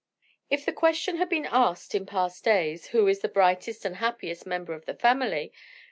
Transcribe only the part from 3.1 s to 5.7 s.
the brightest and happiest member of the family?